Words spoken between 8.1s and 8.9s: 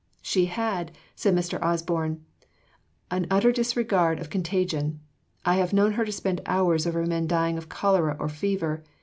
or fever.